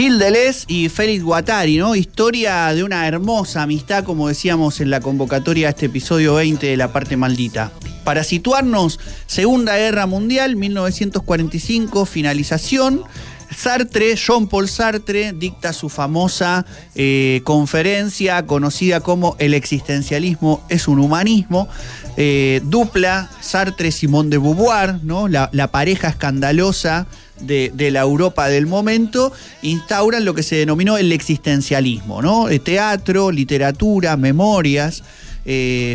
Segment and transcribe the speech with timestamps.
[0.00, 1.94] Gilles Deleuze y Félix Guattari, ¿no?
[1.94, 6.76] Historia de una hermosa amistad, como decíamos en la convocatoria a este episodio 20 de
[6.78, 7.70] La Parte Maldita.
[8.02, 13.02] Para situarnos, Segunda Guerra Mundial, 1945, finalización.
[13.54, 16.64] Sartre, Jean-Paul Sartre, dicta su famosa
[16.94, 21.68] eh, conferencia conocida como El existencialismo es un humanismo.
[22.16, 25.28] Eh, dupla Sartre-Simón de Beauvoir, ¿no?
[25.28, 27.06] la, pareja escandalosa
[27.40, 29.32] de, la Europa del momento,
[29.62, 32.48] instauran lo que se denominó el existencialismo, ¿no?
[32.48, 35.02] Eh, teatro, literatura, memorias,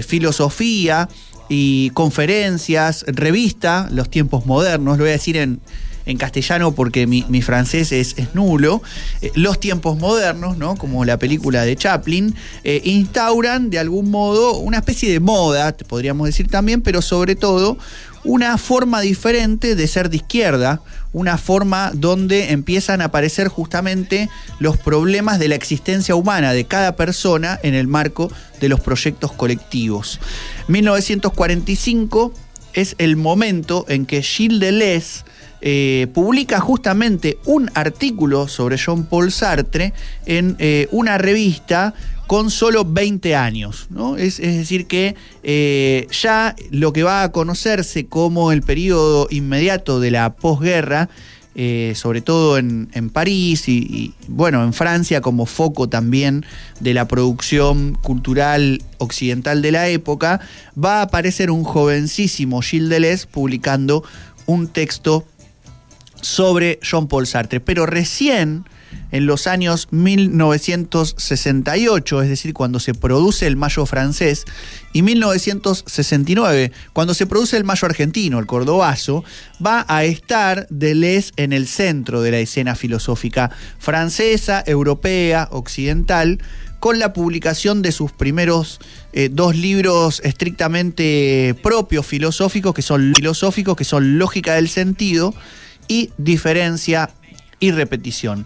[0.07, 1.07] filosofía
[1.47, 5.61] y conferencias, revista, los tiempos modernos, lo voy a decir en,
[6.05, 8.81] en castellano porque mi, francés es, nulo,
[9.21, 10.75] eh, los tiempos modernos, ¿no?
[10.75, 16.27] como la película de Chaplin, eh, instauran de algún modo una especie de moda, podríamos
[16.27, 17.77] decir también, pero sobre todo
[18.25, 20.81] una forma diferente de ser de izquierda,
[21.13, 24.29] una forma donde empiezan a aparecer justamente
[24.59, 29.31] los problemas de la existencia humana de cada persona en el marco de los proyectos
[29.31, 30.19] colectivos.
[30.67, 32.33] 1945
[32.73, 35.23] es el momento en que Gilles Deleuze
[35.67, 39.93] eh, publica justamente un artículo sobre Jean-Paul Sartre
[40.27, 41.95] en eh, una revista
[42.27, 43.87] con solo 20 años.
[43.89, 44.15] ¿no?
[44.15, 50.11] Es, decir, que eh, ya lo que va a conocerse como el periodo inmediato de
[50.11, 51.09] la posguerra,
[51.95, 56.45] sobre todo en, París y, bueno, en Francia como foco también
[56.81, 60.41] de la producción cultural occidental de la época,
[60.77, 64.03] va a aparecer un jovencísimo Gilles Deleuze publicando
[64.45, 65.25] un texto
[66.25, 67.59] sobre Jean-Paul Sartre.
[67.59, 68.65] Pero recién
[69.11, 74.45] en los años 1968, es decir, cuando se produce el Mayo francés,
[74.91, 79.23] y 1969, cuando se produce el Mayo argentino, el cordobazo,
[79.63, 86.39] va a estar Deleuze en el centro de la escena filosófica francesa, europea, occidental,
[86.79, 88.79] con la publicación de sus primeros
[89.13, 95.33] eh, dos libros estrictamente propios filosóficos, que son filosóficos, que son Lógica del Sentido,
[95.87, 97.11] y diferencia
[97.59, 98.45] y repetición.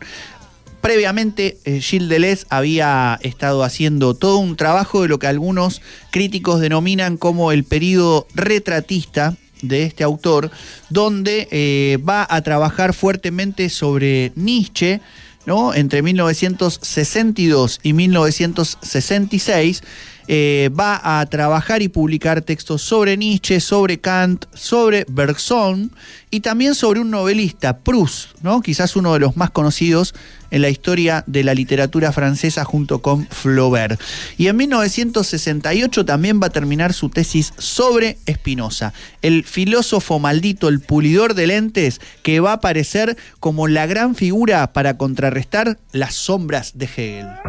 [0.82, 6.62] Previamente, eh, Gilles Deleuze había estado haciendo todo un trabajo de lo que algunos críticos
[6.62, 10.52] denominan como el periodo retratista de este autor,
[10.90, 15.02] donde eh, va a trabajar fuertemente sobre Nietzsche,
[15.46, 15.74] ¿no?
[15.74, 19.84] entre 1962 y 1966
[20.32, 25.92] eh, va a trabajar y publicar textos sobre Nietzsche, sobre Kant, sobre Bergson
[26.30, 28.62] y también sobre un novelista, Proust, ¿no?
[28.62, 30.14] quizás uno de los más conocidos
[30.52, 34.00] en la historia de la literatura francesa junto con Flaubert.
[34.38, 40.80] Y en 1968 también va a terminar su tesis sobre Spinoza, el filósofo maldito, el
[40.80, 46.78] pulidor de lentes, que va a aparecer como la gran figura para contrarrestar las sombras
[46.78, 47.49] de Hegel.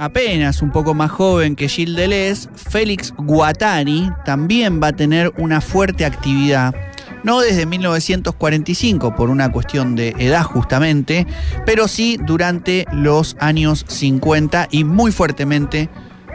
[0.00, 5.60] apenas un poco más joven que Gilles Deleuze, Félix Guattari también va a tener una
[5.60, 6.74] fuerte actividad.
[7.22, 11.26] No desde 1945 por una cuestión de edad justamente,
[11.66, 15.90] pero sí durante los años 50 y muy fuertemente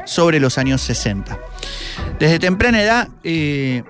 [0.05, 1.39] sobre los años 60.
[2.19, 3.81] Desde temprana edad, eh,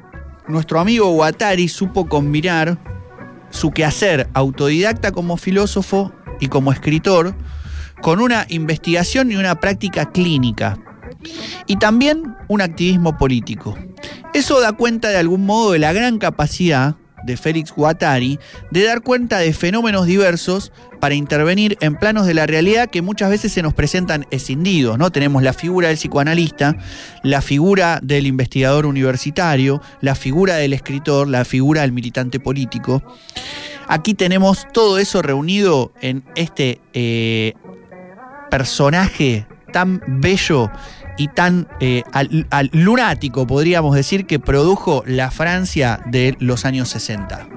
[0.47, 2.77] nuestro amigo Guattari supo combinar
[3.49, 7.35] su quehacer autodidacta como filósofo y como escritor
[8.01, 10.77] con una investigación y una práctica clínica.
[11.67, 13.77] Y también un activismo político.
[14.33, 16.95] Eso da cuenta de algún modo de la gran capacidad
[17.25, 18.39] de Félix Guattari
[18.71, 23.29] de dar cuenta de fenómenos diversos para intervenir en planos de la realidad que muchas
[23.29, 25.11] veces se nos presentan escindidos, ¿no?
[25.11, 26.77] Tenemos la figura del psicoanalista,
[27.23, 33.03] la figura del investigador universitario, la figura del escritor, la figura del militante político.
[33.87, 37.53] Aquí tenemos todo eso reunido en este eh,
[38.55, 40.71] personaje tan bello
[41.17, 47.49] y tan eh, al, lunático, podríamos decir, que produjo la Francia de los años 60.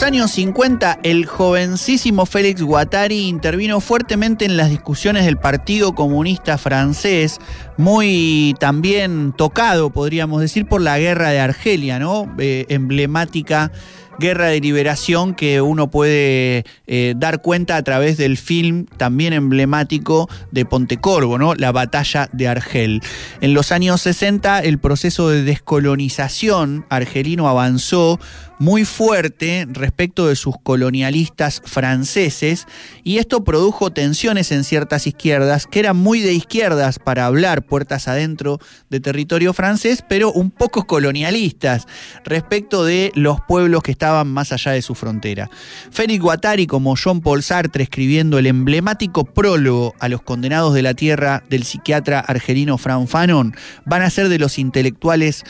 [0.00, 6.56] Los años 50, el jovencísimo Félix Guattari intervino fuertemente en las discusiones del Partido Comunista
[6.56, 7.38] Francés,
[7.76, 12.34] muy también tocado, podríamos decir, por la guerra de Argelia, ¿no?
[12.38, 13.72] Eh, emblemática
[14.18, 20.28] guerra de liberación que uno puede eh, dar cuenta a través del film también emblemático
[20.52, 21.54] de Pontecorvo, ¿no?
[21.54, 23.02] La batalla de Argel.
[23.40, 28.20] En los años 60 el proceso de descolonización argelino avanzó
[28.60, 32.66] muy fuerte respecto de sus colonialistas franceses
[33.02, 38.06] y esto produjo tensiones en ciertas izquierdas que eran muy de izquierdas para hablar puertas
[38.06, 38.58] adentro
[38.90, 41.86] de territorio francés, pero un poco colonialistas
[42.22, 45.48] respecto de los pueblos que estaban más allá de su frontera.
[45.90, 50.92] Félix Guattari como Jean Paul Sartre escribiendo el emblemático prólogo a los condenados de la
[50.92, 53.54] tierra del psiquiatra argelino Fran Fanon
[53.86, 55.44] van a ser de los intelectuales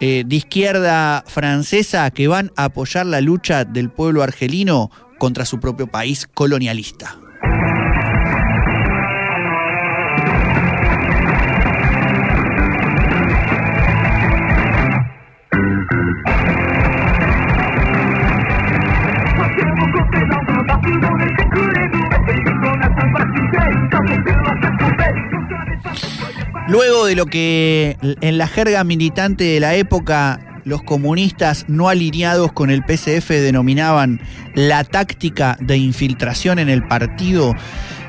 [0.00, 5.60] eh, de izquierda francesa que van a apoyar la lucha del pueblo argelino contra su
[5.60, 7.18] propio país colonialista.
[26.70, 32.52] Luego de lo que en la jerga militante de la época los comunistas no alineados
[32.52, 34.20] con el PCF denominaban
[34.54, 37.54] la táctica de infiltración en el partido,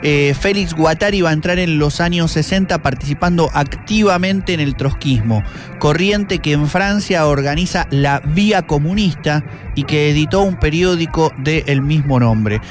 [0.03, 5.43] eh, Félix Guattari va a entrar en los años 60 participando activamente en el trotskismo,
[5.77, 9.43] corriente que en Francia organiza la Vía Comunista
[9.75, 12.61] y que editó un periódico del mismo nombre.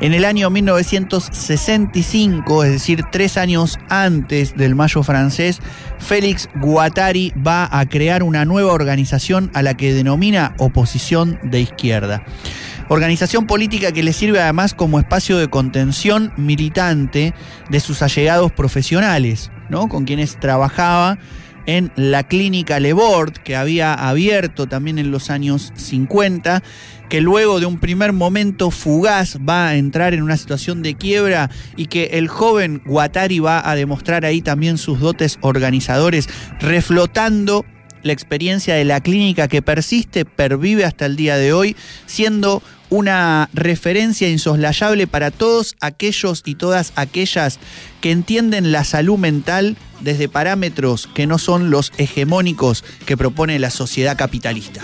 [0.00, 5.60] En el año 1965, es decir, tres años antes del Mayo francés,
[5.98, 12.24] Félix Guattari va a crear una nueva organización a la que denomina Oposición de Izquierda.
[12.92, 17.34] Organización política que le sirve además como espacio de contención militante
[17.68, 19.88] de sus allegados profesionales, ¿no?
[19.88, 21.16] Con quienes trabajaba
[21.66, 26.64] en la clínica Lebord, que había abierto también en los años 50,
[27.08, 31.48] que luego de un primer momento fugaz va a entrar en una situación de quiebra
[31.76, 36.28] y que el joven Guattari va a demostrar ahí también sus dotes organizadores,
[36.58, 37.64] reflotando
[38.02, 41.76] la experiencia de la clínica que persiste, pervive hasta el día de hoy,
[42.06, 47.58] siendo una referencia insoslayable para todos aquellos y todas aquellas
[48.00, 53.70] que entienden la salud mental desde parámetros que no son los hegemónicos que propone la
[53.70, 54.82] sociedad capitalista.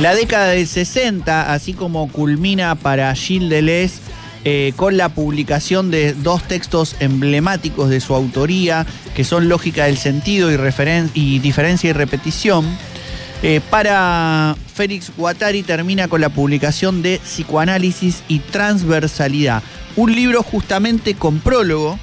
[0.00, 4.00] La década del 60, así como culmina para Gilles Deleuze
[4.44, 9.96] eh, con la publicación de dos textos emblemáticos de su autoría, que son Lógica del
[9.96, 12.66] Sentido y, Diferencia y Repetición.
[13.42, 19.62] Eh, para Félix Guattari termina con la publicación de Psicoanálisis y Transversalidad,
[19.96, 21.98] un libro justamente con prólogo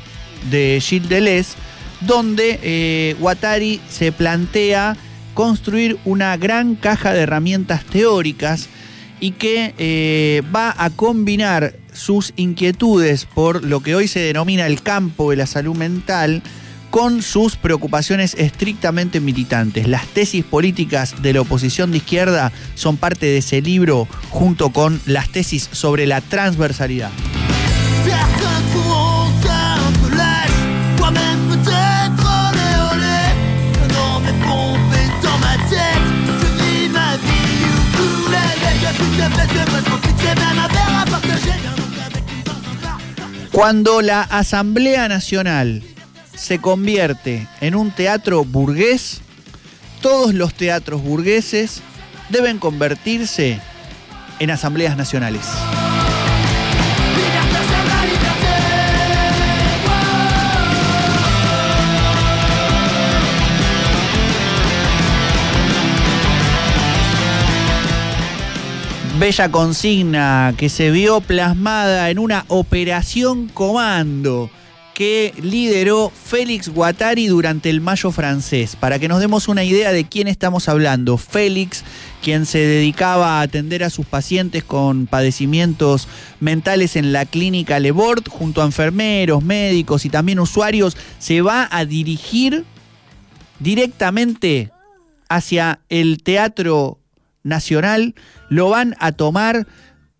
[0.49, 1.55] de Gilles Deleuze,
[1.99, 4.95] donde eh, Guattari se plantea
[5.33, 8.69] construir una gran caja de herramientas teóricas
[9.19, 14.81] y que eh, va a combinar sus inquietudes por lo que hoy se denomina el
[14.81, 16.41] campo de la salud mental
[16.89, 19.87] con sus preocupaciones estrictamente militantes.
[19.87, 24.99] Las tesis políticas de la oposición de izquierda son parte de ese libro junto con
[25.05, 27.11] las tesis sobre la transversalidad.
[43.51, 45.83] Cuando la Asamblea Nacional
[46.35, 49.21] se convierte en un teatro burgués,
[50.01, 51.81] todos los teatros burgueses
[52.29, 53.59] deben convertirse
[54.39, 55.45] en asambleas nacionales.
[69.21, 74.49] Bella consigna que se vio plasmada en una operación comando
[74.95, 78.75] que lideró Félix Guattari durante el Mayo francés.
[78.75, 81.83] Para que nos demos una idea de quién estamos hablando, Félix,
[82.23, 86.07] quien se dedicaba a atender a sus pacientes con padecimientos
[86.39, 91.85] mentales en la clínica Lebord, junto a enfermeros, médicos y también usuarios, se va a
[91.85, 92.65] dirigir
[93.59, 94.71] directamente
[95.29, 96.97] hacia el Teatro
[97.43, 98.15] Nacional,
[98.49, 99.67] lo van a tomar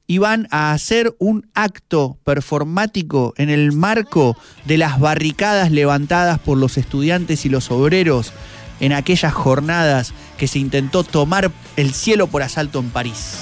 [0.08, 4.36] y van a hacer un acto performático en el marco
[4.66, 8.34] de las barricadas levantadas por los estudiantes y los obreros
[8.82, 13.38] en aquellas jornadas que se intentó tomar el cielo por asalto en París.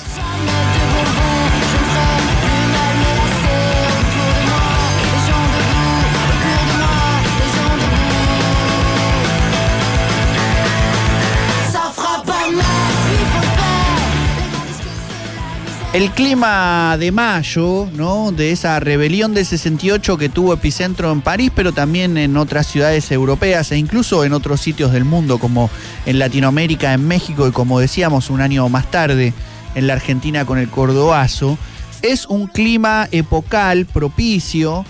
[15.91, 18.31] El clima de mayo, ¿no?
[18.31, 23.12] De esa rebelión del 68 que tuvo epicentro en París, pero también en otras ciudades
[23.12, 25.72] europeas e incluso en otros sitios del mundo, como
[26.05, 29.34] en Latinoamérica, en México y como decíamos un año más tarde
[29.74, 31.58] en la Argentina con el Cordobazo,
[32.03, 34.86] es un clima epocal propicio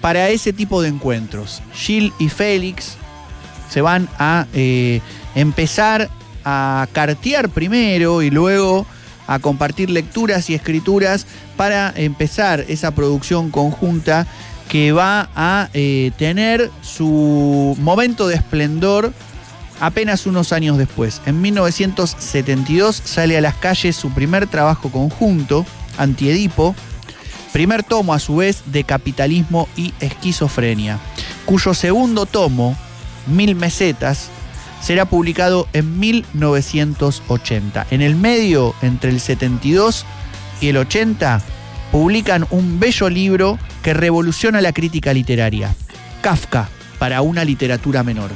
[0.00, 1.62] para ese tipo de encuentros.
[1.74, 2.96] Gil y Félix
[3.70, 5.00] se van a eh,
[5.36, 6.10] empezar
[6.44, 8.84] a cartear primero y luego
[9.30, 11.24] a compartir lecturas y escrituras
[11.56, 14.26] para empezar esa producción conjunta
[14.68, 19.12] que va a eh, tener su momento de esplendor
[19.78, 21.22] apenas unos años después.
[21.26, 25.64] En 1972 sale a las calles su primer trabajo conjunto,
[25.96, 26.74] Antiedipo,
[27.52, 30.98] primer tomo a su vez de Capitalismo y Esquizofrenia,
[31.44, 32.76] cuyo segundo tomo,
[33.28, 34.28] Mil Mesetas,
[34.80, 37.86] será publicado en 1980.
[37.90, 40.04] En el medio, entre el 72
[40.60, 41.40] y el 80,
[41.92, 45.74] publican un bello libro que revoluciona la crítica literaria,
[46.20, 46.68] Kafka
[46.98, 48.30] para una literatura menor.